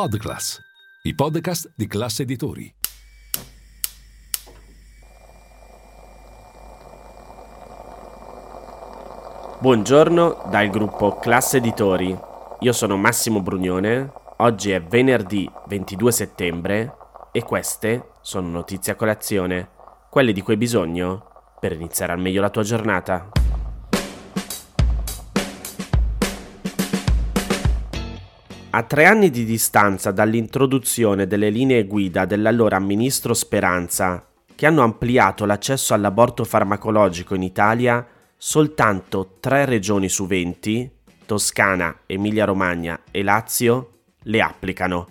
Podclass, 0.00 0.58
i 1.02 1.14
podcast 1.14 1.72
di 1.74 1.86
classe 1.86 2.22
editori. 2.22 2.74
Buongiorno 9.60 10.44
dal 10.48 10.70
gruppo 10.70 11.18
Classe 11.18 11.58
Editori. 11.58 12.18
Io 12.60 12.72
sono 12.72 12.96
Massimo 12.96 13.42
Brugnone. 13.42 14.10
Oggi 14.38 14.70
è 14.70 14.82
venerdì 14.82 15.46
22 15.66 16.12
settembre 16.12 16.94
e 17.30 17.42
queste 17.42 18.12
sono 18.22 18.48
notizie 18.48 18.94
a 18.94 18.96
colazione, 18.96 19.68
quelle 20.08 20.32
di 20.32 20.40
cui 20.40 20.54
hai 20.54 20.58
bisogno 20.58 21.26
per 21.60 21.72
iniziare 21.72 22.12
al 22.12 22.20
meglio 22.20 22.40
la 22.40 22.48
tua 22.48 22.62
giornata. 22.62 23.28
A 28.72 28.84
tre 28.84 29.04
anni 29.04 29.30
di 29.30 29.44
distanza 29.44 30.12
dall'introduzione 30.12 31.26
delle 31.26 31.50
linee 31.50 31.86
guida 31.86 32.24
dell'allora 32.24 32.78
ministro 32.78 33.34
Speranza, 33.34 34.24
che 34.54 34.64
hanno 34.64 34.82
ampliato 34.82 35.44
l'accesso 35.44 35.92
all'aborto 35.92 36.44
farmacologico 36.44 37.34
in 37.34 37.42
Italia, 37.42 38.06
soltanto 38.36 39.38
tre 39.40 39.64
regioni 39.64 40.08
su 40.08 40.24
20, 40.24 40.88
Toscana, 41.26 42.02
Emilia-Romagna 42.06 43.00
e 43.10 43.24
Lazio, 43.24 44.02
le 44.22 44.40
applicano. 44.40 45.08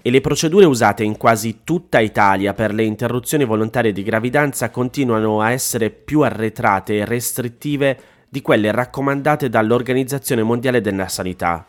E 0.00 0.10
le 0.10 0.22
procedure 0.22 0.64
usate 0.64 1.04
in 1.04 1.18
quasi 1.18 1.60
tutta 1.62 2.00
Italia 2.00 2.54
per 2.54 2.72
le 2.72 2.84
interruzioni 2.84 3.44
volontarie 3.44 3.92
di 3.92 4.02
gravidanza 4.02 4.70
continuano 4.70 5.42
a 5.42 5.50
essere 5.50 5.90
più 5.90 6.22
arretrate 6.22 6.96
e 6.96 7.04
restrittive 7.04 7.98
di 8.30 8.40
quelle 8.40 8.72
raccomandate 8.72 9.50
dall'Organizzazione 9.50 10.42
Mondiale 10.42 10.80
della 10.80 11.08
Sanità 11.08 11.66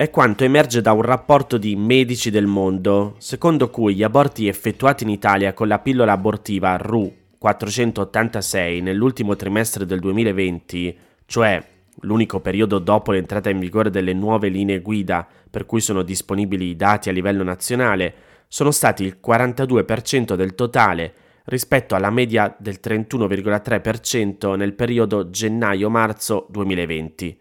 è 0.00 0.08
quanto 0.08 0.44
emerge 0.44 0.80
da 0.80 0.92
un 0.92 1.02
rapporto 1.02 1.58
di 1.58 1.76
Medici 1.76 2.30
del 2.30 2.46
Mondo, 2.46 3.16
secondo 3.18 3.68
cui 3.68 3.94
gli 3.94 4.02
aborti 4.02 4.48
effettuati 4.48 5.04
in 5.04 5.10
Italia 5.10 5.52
con 5.52 5.68
la 5.68 5.78
pillola 5.78 6.12
abortiva 6.12 6.74
RU 6.78 7.14
486 7.36 8.80
nell'ultimo 8.80 9.36
trimestre 9.36 9.84
del 9.84 10.00
2020, 10.00 10.96
cioè 11.26 11.62
l'unico 12.00 12.40
periodo 12.40 12.78
dopo 12.78 13.12
l'entrata 13.12 13.50
in 13.50 13.58
vigore 13.58 13.90
delle 13.90 14.14
nuove 14.14 14.48
linee 14.48 14.80
guida 14.80 15.28
per 15.50 15.66
cui 15.66 15.82
sono 15.82 16.00
disponibili 16.00 16.68
i 16.68 16.76
dati 16.76 17.10
a 17.10 17.12
livello 17.12 17.42
nazionale, 17.42 18.14
sono 18.48 18.70
stati 18.70 19.04
il 19.04 19.18
42% 19.22 20.34
del 20.34 20.54
totale 20.54 21.12
rispetto 21.44 21.94
alla 21.94 22.08
media 22.08 22.56
del 22.58 22.78
31,3% 22.82 24.56
nel 24.56 24.72
periodo 24.72 25.28
gennaio-marzo 25.28 26.46
2020. 26.48 27.38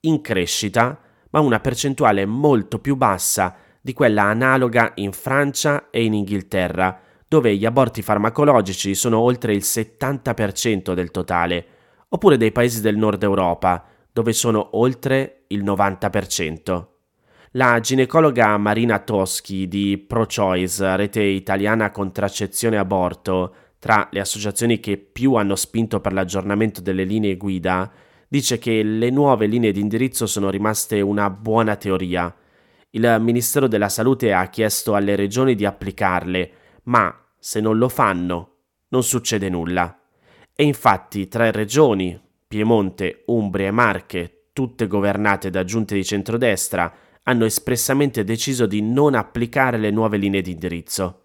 In 0.00 0.22
crescita 0.22 0.98
ma 1.32 1.40
una 1.40 1.60
percentuale 1.60 2.24
molto 2.24 2.78
più 2.78 2.96
bassa 2.96 3.54
di 3.80 3.92
quella 3.92 4.22
analoga 4.22 4.92
in 4.96 5.12
Francia 5.12 5.90
e 5.90 6.04
in 6.04 6.14
Inghilterra, 6.14 7.00
dove 7.26 7.56
gli 7.56 7.66
aborti 7.66 8.00
farmacologici 8.00 8.94
sono 8.94 9.18
oltre 9.18 9.52
il 9.52 9.62
70% 9.62 10.94
del 10.94 11.10
totale, 11.10 11.66
oppure 12.08 12.36
dei 12.36 12.52
paesi 12.52 12.80
del 12.80 12.96
nord 12.96 13.22
Europa, 13.22 13.84
dove 14.12 14.32
sono 14.32 14.68
oltre 14.72 15.44
il 15.48 15.64
90%. 15.64 16.86
La 17.52 17.80
ginecologa 17.80 18.56
Marina 18.56 18.98
Toschi 18.98 19.68
di 19.68 20.02
ProChoice, 20.06 20.96
rete 20.96 21.22
italiana 21.22 21.90
contraccezione 21.90 22.76
e 22.76 22.78
aborto, 22.78 23.54
tra 23.78 24.08
le 24.12 24.20
associazioni 24.20 24.78
che 24.78 24.96
più 24.96 25.34
hanno 25.34 25.56
spinto 25.56 26.00
per 26.00 26.12
l'aggiornamento 26.12 26.80
delle 26.80 27.04
linee 27.04 27.36
guida, 27.36 27.90
dice 28.32 28.56
che 28.56 28.82
le 28.82 29.10
nuove 29.10 29.44
linee 29.44 29.72
di 29.72 29.80
indirizzo 29.80 30.24
sono 30.24 30.48
rimaste 30.48 31.02
una 31.02 31.28
buona 31.28 31.76
teoria. 31.76 32.34
Il 32.88 33.18
Ministero 33.20 33.68
della 33.68 33.90
Salute 33.90 34.32
ha 34.32 34.46
chiesto 34.46 34.94
alle 34.94 35.16
regioni 35.16 35.54
di 35.54 35.66
applicarle, 35.66 36.50
ma 36.84 37.14
se 37.38 37.60
non 37.60 37.76
lo 37.76 37.90
fanno 37.90 38.54
non 38.88 39.02
succede 39.02 39.50
nulla. 39.50 40.00
E 40.54 40.64
infatti 40.64 41.28
tre 41.28 41.50
regioni, 41.50 42.18
Piemonte, 42.48 43.24
Umbria 43.26 43.68
e 43.68 43.70
Marche, 43.70 44.44
tutte 44.54 44.86
governate 44.86 45.50
da 45.50 45.64
giunte 45.64 45.94
di 45.94 46.02
centrodestra, 46.02 46.90
hanno 47.24 47.44
espressamente 47.44 48.24
deciso 48.24 48.64
di 48.64 48.80
non 48.80 49.14
applicare 49.14 49.76
le 49.76 49.90
nuove 49.90 50.16
linee 50.16 50.40
di 50.40 50.52
indirizzo. 50.52 51.24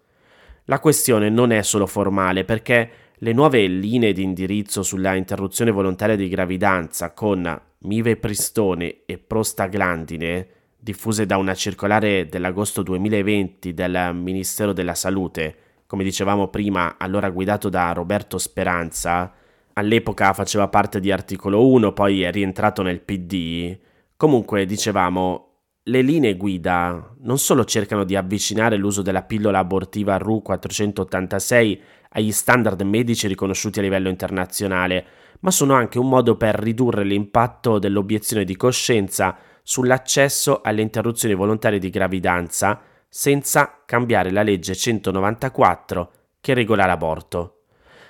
La 0.64 0.78
questione 0.78 1.30
non 1.30 1.52
è 1.52 1.62
solo 1.62 1.86
formale 1.86 2.44
perché 2.44 2.90
le 3.20 3.32
nuove 3.32 3.66
linee 3.66 4.12
di 4.12 4.22
indirizzo 4.22 4.82
sulla 4.82 5.14
interruzione 5.14 5.72
volontaria 5.72 6.14
di 6.14 6.28
gravidanza 6.28 7.12
con 7.12 7.60
mivepristone 7.78 9.00
e 9.06 9.18
prostaglandine, 9.18 10.48
diffuse 10.78 11.26
da 11.26 11.36
una 11.36 11.54
circolare 11.54 12.28
dell'agosto 12.28 12.82
2020 12.82 13.74
del 13.74 14.10
Ministero 14.14 14.72
della 14.72 14.94
Salute, 14.94 15.56
come 15.86 16.04
dicevamo 16.04 16.48
prima, 16.48 16.96
allora 16.96 17.30
guidato 17.30 17.68
da 17.68 17.92
Roberto 17.92 18.38
Speranza, 18.38 19.32
all'epoca 19.72 20.32
faceva 20.32 20.68
parte 20.68 21.00
di 21.00 21.10
articolo 21.10 21.66
1, 21.66 21.92
poi 21.92 22.22
è 22.22 22.30
rientrato 22.30 22.82
nel 22.82 23.00
PD. 23.00 23.76
Comunque, 24.16 24.66
dicevamo, 24.66 25.48
le 25.84 26.02
linee 26.02 26.36
guida 26.36 27.14
non 27.20 27.38
solo 27.38 27.64
cercano 27.64 28.04
di 28.04 28.14
avvicinare 28.14 28.76
l'uso 28.76 29.02
della 29.02 29.22
pillola 29.22 29.58
abortiva 29.58 30.18
RU 30.18 30.42
486 30.42 31.80
agli 32.10 32.32
standard 32.32 32.80
medici 32.82 33.26
riconosciuti 33.26 33.78
a 33.78 33.82
livello 33.82 34.08
internazionale, 34.08 35.04
ma 35.40 35.50
sono 35.50 35.74
anche 35.74 35.98
un 35.98 36.08
modo 36.08 36.36
per 36.36 36.54
ridurre 36.54 37.04
l'impatto 37.04 37.78
dell'obiezione 37.78 38.44
di 38.44 38.56
coscienza 38.56 39.36
sull'accesso 39.62 40.60
alle 40.62 40.82
interruzioni 40.82 41.34
volontarie 41.34 41.78
di 41.78 41.90
gravidanza 41.90 42.80
senza 43.08 43.82
cambiare 43.84 44.30
la 44.30 44.42
legge 44.42 44.74
194 44.74 46.12
che 46.40 46.54
regola 46.54 46.86
l'aborto. 46.86 47.54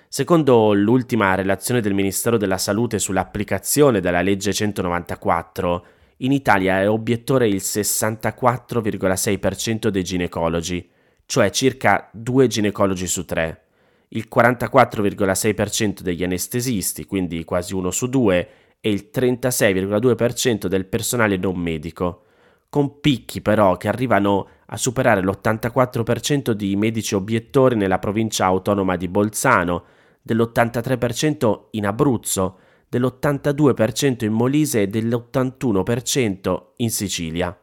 Secondo 0.09 0.73
l'ultima 0.73 1.35
relazione 1.35 1.81
del 1.81 1.95
Ministero 1.95 2.39
della 2.39 2.57
Salute 2.57 2.99
sull'applicazione 2.99 4.01
della 4.01 4.23
legge 4.23 4.53
194, 4.53 5.87
in 6.19 6.33
Italia 6.33 6.81
è 6.81 6.89
obiettore 6.89 7.47
il 7.47 7.57
64,6% 7.57 9.89
dei 9.89 10.03
ginecologi, 10.03 10.89
cioè 11.27 11.51
circa 11.51 12.09
2 12.13 12.47
ginecologi 12.47 13.07
su 13.07 13.25
3 13.25 13.65
il 14.11 14.29
44,6% 14.33 16.01
degli 16.01 16.25
anestesisti, 16.25 17.05
quindi 17.05 17.45
quasi 17.45 17.75
uno 17.75 17.91
su 17.91 18.09
due, 18.09 18.49
e 18.81 18.91
il 18.91 19.11
36,2% 19.13 20.67
del 20.67 20.87
personale 20.87 21.37
non 21.37 21.59
medico, 21.59 22.23
con 22.69 23.01
picchi 23.01 23.41
però 23.41 23.77
che 23.77 23.89
arrivano 23.89 24.49
a 24.67 24.77
superare 24.77 25.23
l'84% 25.23 26.53
di 26.53 26.77
medici 26.77 27.15
obiettori 27.15 27.77
nella 27.77 27.99
provincia 27.99 28.45
autonoma 28.47 28.97
di 28.97 29.09
Bolzano, 29.09 29.85
dell'83% 30.23 31.61
in 31.73 31.87
Abruzzo, 31.87 32.59
dell'82% 32.89 34.25
in 34.25 34.33
Molise 34.33 34.83
e 34.83 34.87
dell'81% 34.89 36.63
in 36.77 36.91
Sicilia. 36.91 37.59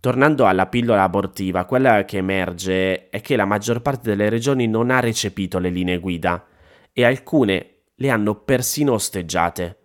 Tornando 0.00 0.46
alla 0.46 0.66
pillola 0.66 1.02
abortiva, 1.02 1.66
quella 1.66 2.06
che 2.06 2.16
emerge 2.16 3.10
è 3.10 3.20
che 3.20 3.36
la 3.36 3.44
maggior 3.44 3.82
parte 3.82 4.08
delle 4.08 4.30
regioni 4.30 4.66
non 4.66 4.90
ha 4.90 4.98
recepito 4.98 5.58
le 5.58 5.68
linee 5.68 5.98
guida 5.98 6.42
e 6.90 7.04
alcune 7.04 7.74
le 7.96 8.08
hanno 8.08 8.34
persino 8.36 8.94
osteggiate. 8.94 9.76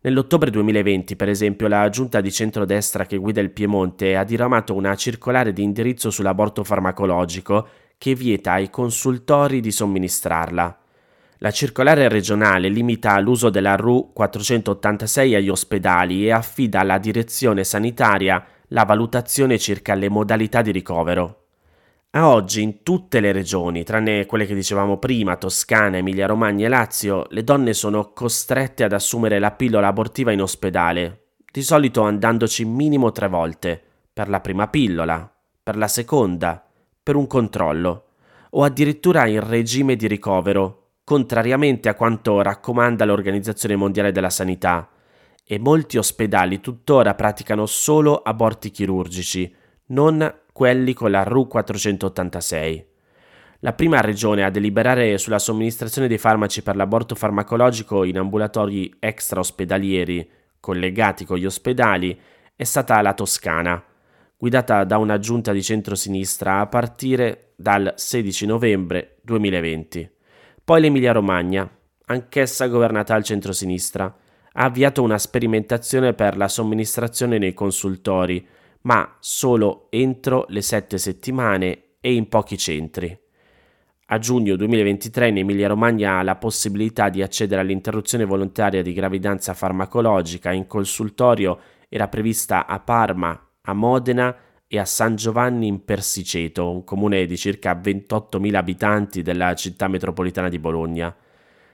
Nell'ottobre 0.00 0.50
2020, 0.50 1.16
per 1.16 1.28
esempio, 1.28 1.68
la 1.68 1.86
giunta 1.90 2.22
di 2.22 2.32
centrodestra 2.32 3.04
che 3.04 3.18
guida 3.18 3.42
il 3.42 3.50
Piemonte 3.50 4.16
ha 4.16 4.24
diramato 4.24 4.74
una 4.74 4.94
circolare 4.94 5.52
di 5.52 5.62
indirizzo 5.62 6.08
sull'aborto 6.08 6.64
farmacologico 6.64 7.68
che 7.98 8.14
vieta 8.14 8.52
ai 8.52 8.70
consultori 8.70 9.60
di 9.60 9.70
somministrarla. 9.70 10.78
La 11.40 11.50
circolare 11.50 12.08
regionale 12.08 12.68
limita 12.68 13.18
l'uso 13.20 13.50
della 13.50 13.76
RU 13.76 14.12
486 14.14 15.34
agli 15.34 15.50
ospedali 15.50 16.24
e 16.24 16.32
affida 16.32 16.80
alla 16.80 16.96
direzione 16.96 17.64
sanitaria 17.64 18.42
la 18.68 18.84
valutazione 18.84 19.58
circa 19.58 19.94
le 19.94 20.08
modalità 20.08 20.62
di 20.62 20.70
ricovero. 20.70 21.44
A 22.10 22.28
oggi 22.28 22.62
in 22.62 22.82
tutte 22.82 23.20
le 23.20 23.32
regioni, 23.32 23.84
tranne 23.84 24.26
quelle 24.26 24.46
che 24.46 24.54
dicevamo 24.54 24.98
prima, 24.98 25.36
Toscana, 25.36 25.98
Emilia-Romagna 25.98 26.66
e 26.66 26.68
Lazio, 26.68 27.26
le 27.30 27.44
donne 27.44 27.74
sono 27.74 28.12
costrette 28.12 28.84
ad 28.84 28.92
assumere 28.92 29.38
la 29.38 29.50
pillola 29.50 29.88
abortiva 29.88 30.32
in 30.32 30.40
ospedale, 30.40 31.26
di 31.50 31.62
solito 31.62 32.02
andandoci 32.02 32.64
minimo 32.64 33.12
tre 33.12 33.28
volte, 33.28 33.82
per 34.12 34.28
la 34.28 34.40
prima 34.40 34.68
pillola, 34.68 35.30
per 35.62 35.76
la 35.76 35.88
seconda, 35.88 36.66
per 37.02 37.14
un 37.14 37.26
controllo, 37.26 38.04
o 38.50 38.64
addirittura 38.64 39.26
in 39.26 39.46
regime 39.46 39.94
di 39.94 40.06
ricovero, 40.06 40.92
contrariamente 41.04 41.88
a 41.88 41.94
quanto 41.94 42.40
raccomanda 42.40 43.04
l'Organizzazione 43.04 43.76
Mondiale 43.76 44.12
della 44.12 44.30
Sanità, 44.30 44.88
e 45.50 45.58
molti 45.58 45.96
ospedali 45.96 46.60
tuttora 46.60 47.14
praticano 47.14 47.64
solo 47.64 48.16
aborti 48.16 48.70
chirurgici, 48.70 49.50
non 49.86 50.40
quelli 50.52 50.92
con 50.92 51.10
la 51.10 51.22
RU 51.22 51.46
486. 51.46 52.86
La 53.60 53.72
prima 53.72 54.02
regione 54.02 54.44
a 54.44 54.50
deliberare 54.50 55.16
sulla 55.16 55.38
somministrazione 55.38 56.06
dei 56.06 56.18
farmaci 56.18 56.62
per 56.62 56.76
l'aborto 56.76 57.14
farmacologico 57.14 58.04
in 58.04 58.18
ambulatori 58.18 58.94
extraospedalieri 58.98 60.30
collegati 60.60 61.24
con 61.24 61.38
gli 61.38 61.46
ospedali 61.46 62.20
è 62.54 62.64
stata 62.64 63.00
la 63.00 63.14
Toscana, 63.14 63.82
guidata 64.36 64.84
da 64.84 64.98
una 64.98 65.18
giunta 65.18 65.52
di 65.52 65.62
centrosinistra 65.62 66.60
a 66.60 66.66
partire 66.66 67.52
dal 67.56 67.94
16 67.96 68.44
novembre 68.44 69.16
2020. 69.22 70.10
Poi 70.62 70.80
l'Emilia-Romagna, 70.82 71.66
anch'essa 72.04 72.66
governata 72.66 73.14
al 73.14 73.24
centrosinistra, 73.24 74.14
ha 74.52 74.64
avviato 74.64 75.02
una 75.02 75.18
sperimentazione 75.18 76.14
per 76.14 76.36
la 76.36 76.48
somministrazione 76.48 77.38
nei 77.38 77.54
consultori, 77.54 78.46
ma 78.82 79.16
solo 79.20 79.86
entro 79.90 80.46
le 80.48 80.62
sette 80.62 80.98
settimane 80.98 81.82
e 82.00 82.14
in 82.14 82.28
pochi 82.28 82.56
centri. 82.56 83.18
A 84.10 84.18
giugno 84.18 84.56
2023 84.56 85.28
in 85.28 85.38
Emilia-Romagna 85.38 86.22
la 86.22 86.36
possibilità 86.36 87.10
di 87.10 87.20
accedere 87.20 87.60
all'interruzione 87.60 88.24
volontaria 88.24 88.82
di 88.82 88.94
gravidanza 88.94 89.52
farmacologica 89.52 90.50
in 90.50 90.66
consultorio 90.66 91.58
era 91.90 92.08
prevista 92.08 92.66
a 92.66 92.80
Parma, 92.80 93.38
a 93.60 93.72
Modena 93.74 94.34
e 94.66 94.78
a 94.78 94.86
San 94.86 95.16
Giovanni 95.16 95.66
in 95.66 95.84
Persiceto, 95.84 96.70
un 96.70 96.84
comune 96.84 97.26
di 97.26 97.36
circa 97.36 97.74
28.000 97.74 98.54
abitanti 98.54 99.22
della 99.22 99.54
città 99.54 99.88
metropolitana 99.88 100.48
di 100.48 100.58
Bologna. 100.58 101.14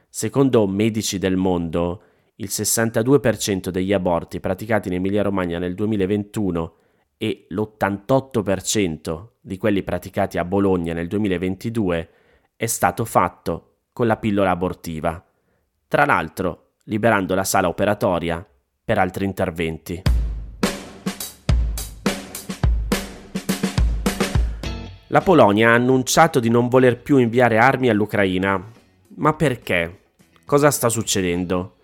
Secondo 0.09 0.67
Medici 0.67 1.19
del 1.19 1.37
Mondo, 1.37 2.03
il 2.36 2.48
62% 2.50 3.69
degli 3.69 3.92
aborti 3.92 4.40
praticati 4.40 4.88
in 4.88 4.94
Emilia-Romagna 4.94 5.58
nel 5.60 5.75
2021 5.75 6.75
e 7.16 7.46
l'88% 7.48 9.26
di 9.40 9.56
quelli 9.56 9.84
praticati 9.84 10.38
a 10.38 10.44
Bologna 10.44 10.92
nel 10.94 11.06
2022 11.06 12.08
è 12.56 12.66
stato 12.66 13.04
fatto 13.04 13.76
con 13.92 14.08
la 14.08 14.16
pillola 14.16 14.50
abortiva, 14.50 15.25
tra 15.86 16.04
l'altro 16.04 16.72
liberando 16.84 17.36
la 17.36 17.44
sala 17.44 17.69
operatoria 17.69 18.44
per 18.84 18.98
altri 18.98 19.25
interventi. 19.25 20.02
La 25.08 25.20
Polonia 25.20 25.70
ha 25.70 25.75
annunciato 25.75 26.40
di 26.40 26.48
non 26.48 26.66
voler 26.66 27.00
più 27.00 27.19
inviare 27.19 27.58
armi 27.58 27.88
all'Ucraina. 27.88 28.60
Ma 29.16 29.32
perché? 29.34 30.00
Cosa 30.44 30.72
sta 30.72 30.88
succedendo? 30.88 31.76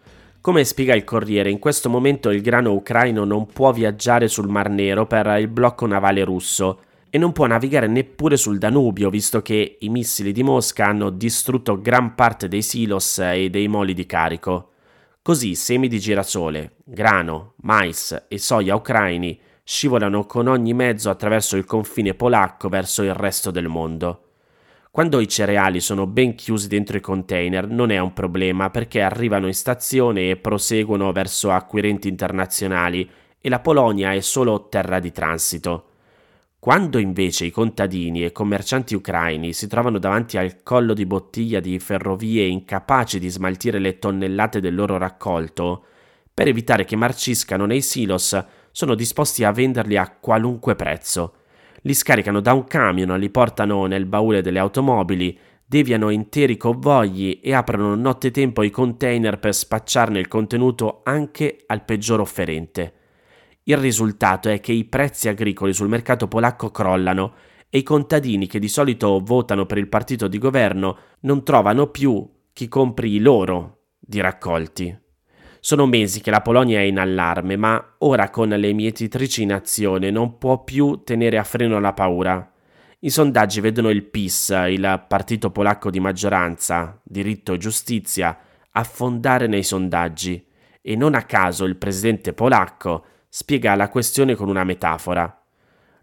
Come 0.42 0.64
spiega 0.64 0.94
il 0.94 1.04
Corriere, 1.04 1.50
in 1.50 1.58
questo 1.58 1.90
momento 1.90 2.30
il 2.30 2.40
grano 2.40 2.72
ucraino 2.72 3.24
non 3.24 3.46
può 3.46 3.72
viaggiare 3.72 4.26
sul 4.26 4.48
Mar 4.48 4.70
Nero 4.70 5.06
per 5.06 5.26
il 5.38 5.48
blocco 5.48 5.84
navale 5.86 6.24
russo 6.24 6.80
e 7.10 7.18
non 7.18 7.32
può 7.32 7.46
navigare 7.46 7.86
neppure 7.86 8.38
sul 8.38 8.56
Danubio, 8.56 9.10
visto 9.10 9.42
che 9.42 9.76
i 9.80 9.90
missili 9.90 10.32
di 10.32 10.42
Mosca 10.42 10.86
hanno 10.86 11.10
distrutto 11.10 11.78
gran 11.82 12.14
parte 12.14 12.48
dei 12.48 12.62
silos 12.62 13.18
e 13.18 13.50
dei 13.50 13.68
moli 13.68 13.92
di 13.92 14.06
carico. 14.06 14.70
Così 15.20 15.54
semi 15.54 15.88
di 15.88 16.00
girasole, 16.00 16.76
grano, 16.84 17.52
mais 17.56 18.24
e 18.26 18.38
soia 18.38 18.74
ucraini 18.74 19.38
scivolano 19.62 20.24
con 20.24 20.46
ogni 20.46 20.72
mezzo 20.72 21.10
attraverso 21.10 21.58
il 21.58 21.66
confine 21.66 22.14
polacco 22.14 22.70
verso 22.70 23.02
il 23.02 23.12
resto 23.12 23.50
del 23.50 23.68
mondo. 23.68 24.29
Quando 24.92 25.20
i 25.20 25.28
cereali 25.28 25.78
sono 25.78 26.08
ben 26.08 26.34
chiusi 26.34 26.66
dentro 26.66 26.96
i 26.96 27.00
container 27.00 27.68
non 27.68 27.92
è 27.92 27.98
un 28.00 28.12
problema 28.12 28.70
perché 28.70 29.00
arrivano 29.00 29.46
in 29.46 29.54
stazione 29.54 30.30
e 30.30 30.36
proseguono 30.36 31.12
verso 31.12 31.52
acquirenti 31.52 32.08
internazionali 32.08 33.08
e 33.40 33.48
la 33.48 33.60
Polonia 33.60 34.12
è 34.12 34.18
solo 34.18 34.66
terra 34.68 34.98
di 34.98 35.12
transito. 35.12 35.84
Quando 36.58 36.98
invece 36.98 37.46
i 37.46 37.52
contadini 37.52 38.24
e 38.24 38.32
commercianti 38.32 38.96
ucraini 38.96 39.52
si 39.52 39.68
trovano 39.68 40.00
davanti 40.00 40.36
al 40.38 40.64
collo 40.64 40.92
di 40.92 41.06
bottiglia 41.06 41.60
di 41.60 41.78
ferrovie 41.78 42.44
incapaci 42.46 43.20
di 43.20 43.28
smaltire 43.28 43.78
le 43.78 44.00
tonnellate 44.00 44.58
del 44.58 44.74
loro 44.74 44.98
raccolto, 44.98 45.84
per 46.34 46.48
evitare 46.48 46.84
che 46.84 46.96
marciscano 46.96 47.64
nei 47.64 47.80
silos 47.80 48.44
sono 48.72 48.96
disposti 48.96 49.44
a 49.44 49.52
venderli 49.52 49.96
a 49.96 50.10
qualunque 50.20 50.74
prezzo. 50.74 51.34
Li 51.82 51.94
scaricano 51.94 52.40
da 52.40 52.52
un 52.52 52.64
camion, 52.64 53.18
li 53.18 53.30
portano 53.30 53.86
nel 53.86 54.04
baule 54.06 54.42
delle 54.42 54.58
automobili, 54.58 55.38
deviano 55.64 56.10
interi 56.10 56.56
convogli 56.56 57.40
e 57.42 57.54
aprono 57.54 57.94
nottetempo 57.94 58.62
i 58.62 58.70
container 58.70 59.38
per 59.38 59.54
spacciarne 59.54 60.18
il 60.18 60.28
contenuto 60.28 61.00
anche 61.04 61.58
al 61.66 61.84
peggior 61.84 62.20
offerente. 62.20 62.94
Il 63.64 63.76
risultato 63.76 64.48
è 64.48 64.60
che 64.60 64.72
i 64.72 64.84
prezzi 64.84 65.28
agricoli 65.28 65.72
sul 65.72 65.88
mercato 65.88 66.26
polacco 66.26 66.70
crollano 66.70 67.34
e 67.68 67.78
i 67.78 67.82
contadini 67.82 68.46
che 68.46 68.58
di 68.58 68.68
solito 68.68 69.20
votano 69.20 69.64
per 69.64 69.78
il 69.78 69.88
partito 69.88 70.26
di 70.26 70.38
governo 70.38 70.96
non 71.20 71.44
trovano 71.44 71.86
più 71.86 72.28
chi 72.52 72.66
compri 72.66 73.20
loro 73.20 73.84
di 73.96 74.20
raccolti. 74.20 74.98
Sono 75.62 75.84
mesi 75.84 76.22
che 76.22 76.30
la 76.30 76.40
Polonia 76.40 76.78
è 76.78 76.84
in 76.84 76.98
allarme, 76.98 77.54
ma 77.56 77.96
ora 77.98 78.30
con 78.30 78.48
le 78.48 78.72
mietitrici 78.72 79.42
in 79.42 79.52
azione 79.52 80.10
non 80.10 80.38
può 80.38 80.64
più 80.64 81.02
tenere 81.04 81.36
a 81.36 81.44
freno 81.44 81.78
la 81.78 81.92
paura. 81.92 82.50
I 83.00 83.10
sondaggi 83.10 83.60
vedono 83.60 83.90
il 83.90 84.04
PIS, 84.04 84.48
il 84.68 85.04
partito 85.06 85.50
polacco 85.50 85.90
di 85.90 86.00
maggioranza, 86.00 86.98
diritto 87.02 87.52
e 87.52 87.58
giustizia, 87.58 88.38
affondare 88.72 89.46
nei 89.46 89.62
sondaggi 89.62 90.42
e 90.80 90.96
non 90.96 91.14
a 91.14 91.24
caso 91.24 91.66
il 91.66 91.76
presidente 91.76 92.32
polacco 92.32 93.04
spiega 93.28 93.74
la 93.74 93.90
questione 93.90 94.34
con 94.34 94.48
una 94.48 94.64
metafora. 94.64 95.44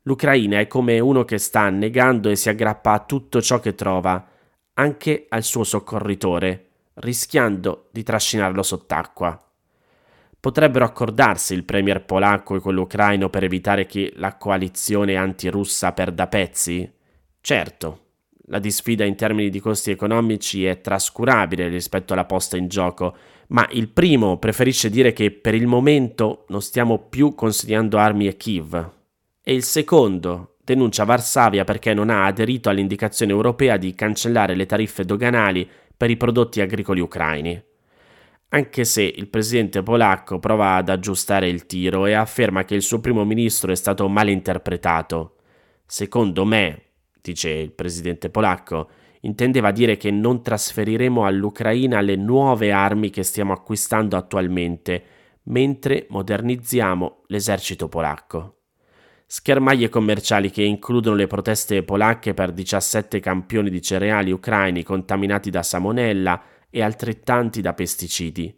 L'Ucraina 0.03 0.59
è 0.59 0.67
come 0.67 0.99
uno 0.99 1.25
che 1.25 1.39
sta 1.39 1.61
annegando 1.61 2.29
e 2.29 2.35
si 2.35 2.49
aggrappa 2.49 2.91
a 2.91 3.03
tutto 3.03 3.41
ciò 3.41 3.59
che 3.59 3.73
trova, 3.73 4.23
anche 4.75 5.25
al 5.29 5.41
suo 5.41 5.63
soccorritore, 5.63 6.67
rischiando 6.95 7.89
di 7.91 8.03
trascinarlo 8.03 8.61
sott'acqua. 8.61 9.41
Potrebbero 10.47 10.85
accordarsi 10.85 11.53
il 11.53 11.65
premier 11.65 12.05
polacco 12.05 12.55
e 12.55 12.61
quello 12.61 12.83
ucraino 12.83 13.29
per 13.29 13.43
evitare 13.43 13.85
che 13.85 14.13
la 14.15 14.37
coalizione 14.37 15.17
antirussa 15.17 15.91
perda 15.91 16.27
pezzi? 16.27 16.89
Certo, 17.41 17.99
la 18.45 18.59
disfida 18.59 19.03
in 19.03 19.17
termini 19.17 19.49
di 19.49 19.59
costi 19.59 19.91
economici 19.91 20.63
è 20.63 20.79
trascurabile 20.79 21.67
rispetto 21.67 22.13
alla 22.13 22.23
posta 22.23 22.55
in 22.55 22.69
gioco, 22.69 23.13
ma 23.47 23.67
il 23.71 23.89
primo 23.89 24.37
preferisce 24.37 24.89
dire 24.89 25.11
che 25.11 25.31
per 25.31 25.53
il 25.53 25.67
momento 25.67 26.45
non 26.47 26.61
stiamo 26.61 26.97
più 26.97 27.35
consegnando 27.35 27.97
armi 27.97 28.27
a 28.27 28.31
Kiev. 28.31 28.91
E 29.43 29.53
il 29.53 29.63
secondo 29.63 30.55
denuncia 30.63 31.03
Varsavia 31.03 31.65
perché 31.65 31.93
non 31.93 32.09
ha 32.09 32.23
aderito 32.23 32.69
all'indicazione 32.69 33.33
europea 33.33 33.75
di 33.75 33.93
cancellare 33.93 34.55
le 34.55 34.65
tariffe 34.65 35.03
doganali 35.03 35.69
per 35.97 36.09
i 36.09 36.15
prodotti 36.15 36.61
agricoli 36.61 37.01
ucraini 37.01 37.66
anche 38.49 38.85
se 38.85 39.01
il 39.03 39.27
presidente 39.27 39.83
polacco 39.83 40.39
prova 40.39 40.75
ad 40.75 40.89
aggiustare 40.89 41.49
il 41.49 41.65
tiro 41.65 42.05
e 42.05 42.13
afferma 42.13 42.63
che 42.63 42.75
il 42.75 42.81
suo 42.81 42.99
primo 43.01 43.25
ministro 43.25 43.71
è 43.71 43.75
stato 43.75 44.07
mal 44.07 44.29
interpretato. 44.29 45.35
Secondo 45.85 46.45
me, 46.45 46.81
dice 47.21 47.49
il 47.49 47.71
presidente 47.71 48.29
polacco, 48.29 48.89
intendeva 49.21 49.71
dire 49.71 49.97
che 49.97 50.11
non 50.11 50.41
trasferiremo 50.41 51.25
all'Ucraina 51.25 51.99
le 51.99 52.15
nuove 52.15 52.71
armi 52.71 53.09
che 53.09 53.23
stiamo 53.23 53.51
acquistando 53.51 54.15
attualmente, 54.15 55.03
mentre 55.43 56.05
modernizziamo 56.09 57.23
l'esercito 57.27 57.89
polacco. 57.89 58.53
Schermaglie 59.25 59.89
commerciali 59.89 60.49
che 60.49 60.63
includono 60.63 61.17
le 61.17 61.27
proteste 61.27 61.83
polacche 61.83 62.33
per 62.33 62.53
17 62.53 63.19
campioni 63.19 63.69
di 63.69 63.81
cereali 63.81 64.31
ucraini 64.31 64.83
contaminati 64.83 65.49
da 65.49 65.63
salmonella, 65.63 66.41
e 66.69 66.81
altrettanti 66.81 67.61
da 67.61 67.73
pesticidi. 67.73 68.55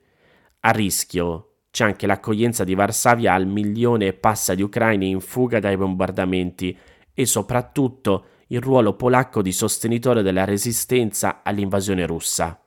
A 0.61 0.71
rischio 0.71 1.45
c'è 1.71 1.85
anche 1.85 2.07
l'accoglienza 2.07 2.63
di 2.63 2.73
Varsavia 2.73 3.33
al 3.33 3.45
milione 3.45 4.07
e 4.07 4.13
passa 4.13 4.55
di 4.55 4.61
ucraini 4.61 5.09
in 5.09 5.19
fuga 5.19 5.59
dai 5.59 5.77
bombardamenti 5.77 6.77
e 7.13 7.25
soprattutto 7.25 8.25
il 8.47 8.61
ruolo 8.61 8.95
polacco 8.95 9.41
di 9.41 9.51
sostenitore 9.51 10.21
della 10.23 10.45
resistenza 10.45 11.41
all'invasione 11.43 12.05
russa. 12.05 12.59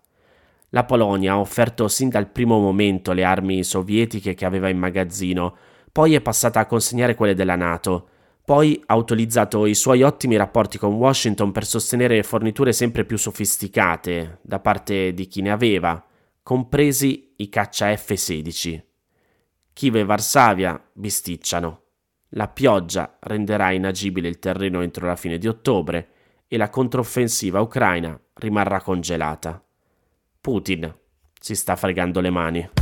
La 0.71 0.85
Polonia 0.85 1.33
ha 1.33 1.39
offerto 1.39 1.89
sin 1.89 2.09
dal 2.09 2.31
primo 2.31 2.59
momento 2.59 3.13
le 3.13 3.25
armi 3.25 3.63
sovietiche 3.65 4.35
che 4.35 4.45
aveva 4.45 4.69
in 4.69 4.79
magazzino, 4.79 5.57
poi 5.91 6.15
è 6.15 6.21
passata 6.21 6.61
a 6.61 6.67
consegnare 6.67 7.15
quelle 7.15 7.35
della 7.35 7.57
Nato, 7.57 8.09
poi 8.53 8.83
ha 8.85 8.97
utilizzato 8.97 9.65
i 9.65 9.75
suoi 9.75 10.03
ottimi 10.03 10.37
rapporti 10.37 10.77
con 10.77 10.93
Washington 10.93 11.53
per 11.53 11.65
sostenere 11.65 12.23
forniture 12.23 12.75
sempre 12.75 13.07
più 13.07 13.17
sofisticate 13.17 14.41
da 14.43 14.61
parte 14.61 15.15
di 15.15 15.27
chi 15.27 15.41
ne 15.41 15.51
aveva, 15.51 16.05
compresi 16.43 17.33
i 17.37 17.49
caccia 17.49 17.97
F-16. 17.97 18.83
Kiev 19.73 19.97
e 19.97 20.05
Varsavia 20.05 20.79
bisticciano. 20.93 21.81
la 22.35 22.47
pioggia 22.49 23.17
renderà 23.21 23.71
inagibile 23.71 24.29
il 24.29 24.39
terreno 24.39 24.83
entro 24.83 25.07
la 25.07 25.17
fine 25.17 25.39
di 25.39 25.49
ottobre 25.49 26.09
e 26.47 26.59
la 26.59 26.69
controffensiva 26.69 27.59
ucraina 27.63 28.21
rimarrà 28.35 28.83
congelata. 28.83 29.65
Putin 30.43 30.95
si 31.41 31.55
sta 31.55 31.75
fregando 31.75 32.21
le 32.21 32.31
mani. 32.31 32.82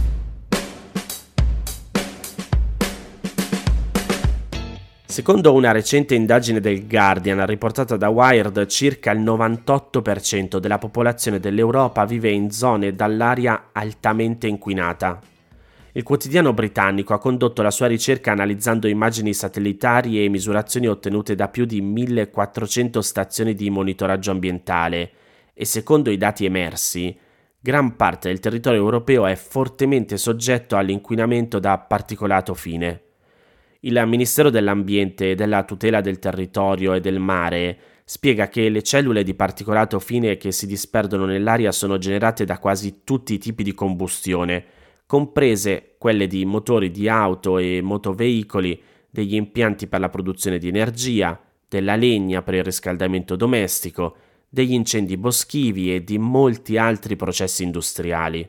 Secondo 5.20 5.52
una 5.52 5.70
recente 5.70 6.14
indagine 6.14 6.60
del 6.60 6.88
Guardian 6.88 7.44
riportata 7.44 7.98
da 7.98 8.08
Wired, 8.08 8.64
circa 8.64 9.10
il 9.10 9.20
98% 9.20 10.56
della 10.56 10.78
popolazione 10.78 11.38
dell'Europa 11.38 12.06
vive 12.06 12.30
in 12.30 12.50
zone 12.50 12.94
dall'aria 12.94 13.68
altamente 13.72 14.46
inquinata. 14.46 15.20
Il 15.92 16.04
quotidiano 16.04 16.54
britannico 16.54 17.12
ha 17.12 17.18
condotto 17.18 17.60
la 17.60 17.70
sua 17.70 17.86
ricerca 17.86 18.32
analizzando 18.32 18.88
immagini 18.88 19.34
satellitari 19.34 20.24
e 20.24 20.30
misurazioni 20.30 20.86
ottenute 20.86 21.34
da 21.34 21.48
più 21.48 21.66
di 21.66 21.82
1400 21.82 23.02
stazioni 23.02 23.54
di 23.54 23.68
monitoraggio 23.68 24.30
ambientale 24.30 25.10
e 25.52 25.66
secondo 25.66 26.10
i 26.10 26.16
dati 26.16 26.46
emersi, 26.46 27.14
gran 27.60 27.94
parte 27.94 28.28
del 28.28 28.40
territorio 28.40 28.80
europeo 28.80 29.26
è 29.26 29.34
fortemente 29.34 30.16
soggetto 30.16 30.78
all'inquinamento 30.78 31.58
da 31.58 31.76
particolato 31.76 32.54
fine. 32.54 33.02
Il 33.82 34.02
Ministero 34.06 34.50
dell'Ambiente 34.50 35.30
e 35.30 35.34
della 35.34 35.64
tutela 35.64 36.02
del 36.02 36.18
territorio 36.18 36.92
e 36.92 37.00
del 37.00 37.18
mare 37.18 37.78
spiega 38.04 38.48
che 38.48 38.68
le 38.68 38.82
cellule 38.82 39.22
di 39.22 39.32
particolato 39.32 39.98
fine 39.98 40.36
che 40.36 40.52
si 40.52 40.66
disperdono 40.66 41.24
nell'aria 41.24 41.72
sono 41.72 41.96
generate 41.96 42.44
da 42.44 42.58
quasi 42.58 43.04
tutti 43.04 43.32
i 43.32 43.38
tipi 43.38 43.62
di 43.62 43.72
combustione, 43.72 44.64
comprese 45.06 45.94
quelle 45.96 46.26
di 46.26 46.44
motori 46.44 46.90
di 46.90 47.08
auto 47.08 47.56
e 47.56 47.80
motoveicoli, 47.80 48.82
degli 49.08 49.34
impianti 49.34 49.86
per 49.86 50.00
la 50.00 50.10
produzione 50.10 50.58
di 50.58 50.68
energia, 50.68 51.40
della 51.66 51.96
legna 51.96 52.42
per 52.42 52.54
il 52.54 52.64
riscaldamento 52.64 53.34
domestico, 53.34 54.14
degli 54.46 54.74
incendi 54.74 55.16
boschivi 55.16 55.94
e 55.94 56.04
di 56.04 56.18
molti 56.18 56.76
altri 56.76 57.16
processi 57.16 57.62
industriali. 57.62 58.46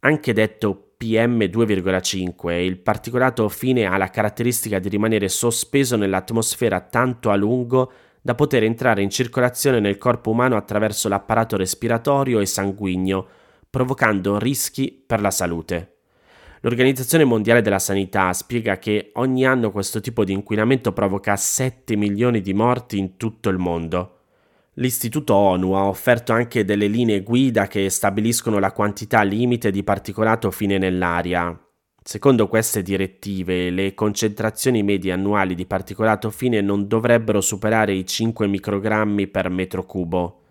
Anche 0.00 0.32
detto 0.32 0.85
PM2,5, 0.98 2.52
il 2.52 2.78
particolato 2.78 3.48
fine 3.50 3.84
ha 3.84 3.98
la 3.98 4.08
caratteristica 4.08 4.78
di 4.78 4.88
rimanere 4.88 5.28
sospeso 5.28 5.96
nell'atmosfera 5.96 6.80
tanto 6.80 7.30
a 7.30 7.36
lungo 7.36 7.92
da 8.22 8.34
poter 8.34 8.64
entrare 8.64 9.02
in 9.02 9.10
circolazione 9.10 9.78
nel 9.78 9.98
corpo 9.98 10.30
umano 10.30 10.56
attraverso 10.56 11.08
l'apparato 11.08 11.56
respiratorio 11.56 12.40
e 12.40 12.46
sanguigno, 12.46 13.26
provocando 13.68 14.38
rischi 14.38 14.90
per 15.06 15.20
la 15.20 15.30
salute. 15.30 15.96
L'Organizzazione 16.62 17.24
Mondiale 17.24 17.60
della 17.60 17.78
Sanità 17.78 18.32
spiega 18.32 18.78
che 18.78 19.10
ogni 19.14 19.44
anno 19.44 19.70
questo 19.70 20.00
tipo 20.00 20.24
di 20.24 20.32
inquinamento 20.32 20.92
provoca 20.92 21.36
7 21.36 21.94
milioni 21.94 22.40
di 22.40 22.54
morti 22.54 22.98
in 22.98 23.16
tutto 23.18 23.50
il 23.50 23.58
mondo. 23.58 24.15
L'Istituto 24.78 25.34
ONU 25.34 25.72
ha 25.72 25.86
offerto 25.86 26.34
anche 26.34 26.66
delle 26.66 26.86
linee 26.86 27.22
guida 27.22 27.66
che 27.66 27.88
stabiliscono 27.88 28.58
la 28.58 28.72
quantità 28.72 29.22
limite 29.22 29.70
di 29.70 29.82
particolato 29.82 30.50
fine 30.50 30.76
nell'aria. 30.76 31.58
Secondo 32.02 32.46
queste 32.46 32.82
direttive, 32.82 33.70
le 33.70 33.94
concentrazioni 33.94 34.82
medie 34.82 35.12
annuali 35.12 35.54
di 35.54 35.64
particolato 35.64 36.28
fine 36.28 36.60
non 36.60 36.88
dovrebbero 36.88 37.40
superare 37.40 37.94
i 37.94 38.04
5 38.04 38.46
microgrammi 38.48 39.28
per 39.28 39.48
metro 39.48 39.86
cubo. 39.86 40.42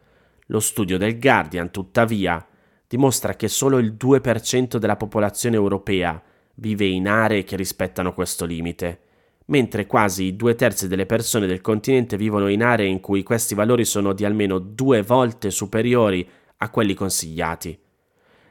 Lo 0.47 0.59
studio 0.59 0.97
del 0.97 1.19
Guardian, 1.19 1.69
tuttavia, 1.69 2.43
dimostra 2.87 3.35
che 3.35 3.47
solo 3.47 3.77
il 3.77 3.93
2% 3.93 4.77
della 4.77 4.97
popolazione 4.97 5.55
europea 5.55 6.19
vive 6.55 6.85
in 6.85 7.07
aree 7.07 7.43
che 7.43 7.55
rispettano 7.55 8.11
questo 8.15 8.45
limite 8.45 9.01
mentre 9.45 9.85
quasi 9.85 10.35
due 10.35 10.55
terzi 10.55 10.87
delle 10.87 11.05
persone 11.05 11.47
del 11.47 11.61
continente 11.61 12.17
vivono 12.17 12.47
in 12.47 12.63
aree 12.63 12.87
in 12.87 12.99
cui 12.99 13.23
questi 13.23 13.53
valori 13.53 13.85
sono 13.85 14.13
di 14.13 14.25
almeno 14.25 14.57
due 14.57 15.01
volte 15.01 15.51
superiori 15.51 16.27
a 16.57 16.69
quelli 16.69 16.93
consigliati. 16.93 17.77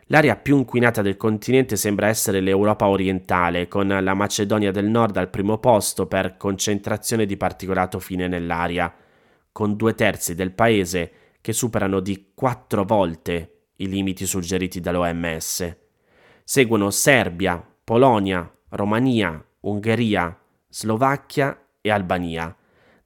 L'area 0.09 0.37
più 0.37 0.59
inquinata 0.59 1.01
del 1.01 1.17
continente 1.17 1.77
sembra 1.77 2.09
essere 2.09 2.41
l'Europa 2.41 2.89
orientale, 2.89 3.69
con 3.69 3.89
la 3.89 4.15
Macedonia 4.15 4.71
del 4.71 4.87
Nord 4.87 5.17
al 5.17 5.31
primo 5.31 5.59
posto 5.59 6.07
per 6.07 6.37
concentrazione 6.37 7.25
di 7.25 7.39
particolato 7.39 7.99
fine 7.99 8.29
nell'aria, 8.29 8.95
con 9.51 9.77
due 9.77 9.95
terzi 9.95 10.35
del 10.35 10.53
paese 10.53 11.13
che 11.41 11.53
superano 11.53 12.01
di 12.01 12.33
quattro 12.35 12.85
volte 12.85 13.69
i 13.77 13.89
limiti 13.89 14.27
suggeriti 14.27 14.81
dall'OMS. 14.81 15.77
Seguono 16.45 16.91
Serbia, 16.91 17.67
Polonia, 17.83 18.51
Romania, 18.71 19.43
Ungheria, 19.61 20.39
Slovacchia 20.77 21.57
e 21.81 21.89
Albania, 21.89 22.53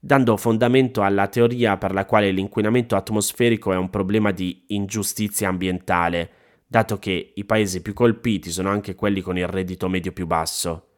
dando 0.00 0.38
fondamento 0.38 1.02
alla 1.02 1.26
teoria 1.26 1.76
per 1.76 1.92
la 1.92 2.06
quale 2.06 2.30
l'inquinamento 2.30 2.96
atmosferico 2.96 3.74
è 3.74 3.76
un 3.76 3.90
problema 3.90 4.30
di 4.30 4.64
ingiustizia 4.68 5.50
ambientale, 5.50 6.30
dato 6.66 6.98
che 6.98 7.34
i 7.34 7.44
paesi 7.44 7.82
più 7.82 7.92
colpiti 7.92 8.50
sono 8.50 8.70
anche 8.70 8.94
quelli 8.94 9.20
con 9.20 9.36
il 9.36 9.46
reddito 9.46 9.86
medio 9.90 10.12
più 10.12 10.26
basso. 10.26 10.92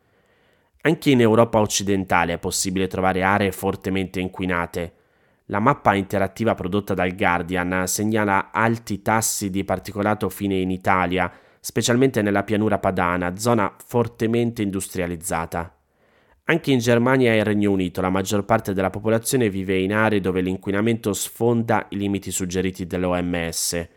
Anche 0.83 1.11
in 1.11 1.21
Europa 1.21 1.59
occidentale 1.59 2.35
è 2.35 2.39
possibile 2.39 2.87
trovare 2.87 3.25
aree 3.25 3.51
fortemente 3.51 4.21
inquinate. 4.21 4.95
La 5.47 5.59
mappa 5.59 5.97
interattiva 5.97 6.55
prodotta 6.55 6.95
dal 6.95 7.17
Guardian 7.17 7.89
segnala 7.89 8.53
alti 8.53 9.03
tassi 9.03 9.51
di 9.51 9.65
particolato 9.65 10.29
fine 10.29 10.55
in 10.55 10.71
Italia, 10.71 11.33
specialmente 11.59 12.23
nella 12.23 12.45
pianura 12.45 12.79
padana, 12.79 13.37
zona 13.37 13.75
fortemente 13.85 14.63
industrializzata. 14.63 15.75
Anche 16.51 16.73
in 16.73 16.81
Germania 16.81 17.33
e 17.33 17.45
Regno 17.45 17.71
Unito 17.71 18.01
la 18.01 18.11
maggior 18.11 18.45
parte 18.45 18.73
della 18.73 18.91
popolazione 18.91 19.49
vive 19.49 19.79
in 19.79 19.93
aree 19.93 20.21
dove 20.21 20.41
l'inquinamento 20.41 21.13
sfonda 21.13 21.87
i 21.91 21.97
limiti 21.97 22.33
suggeriti 22.33 22.89
dall'OMS. 22.89 23.89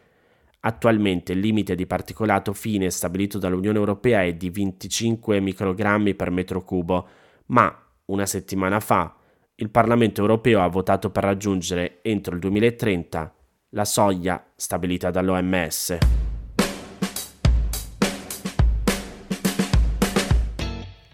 Attualmente 0.59 1.31
il 1.31 1.39
limite 1.39 1.73
di 1.73 1.87
particolato 1.87 2.53
fine 2.53 2.91
stabilito 2.91 3.39
dall'Unione 3.39 3.79
Europea 3.79 4.21
è 4.21 4.35
di 4.35 4.51
25 4.51 5.39
microgrammi 5.39 6.13
per 6.13 6.29
metro 6.29 6.63
cubo, 6.63 7.07
ma 7.47 7.75
una 8.05 8.27
settimana 8.27 8.79
fa 8.79 9.15
il 9.55 9.71
Parlamento 9.71 10.21
europeo 10.21 10.61
ha 10.61 10.67
votato 10.67 11.09
per 11.09 11.23
raggiungere 11.23 12.03
entro 12.03 12.35
il 12.35 12.39
2030 12.39 13.33
la 13.69 13.85
soglia 13.85 14.45
stabilita 14.55 15.09
dall'OMS. 15.09 16.22